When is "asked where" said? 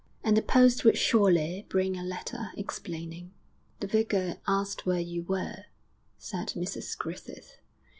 4.47-4.99